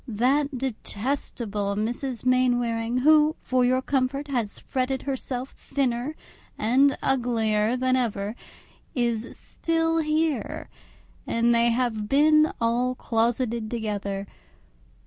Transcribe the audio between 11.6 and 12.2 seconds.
have